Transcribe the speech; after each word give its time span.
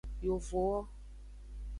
Yovowo. 0.25 0.79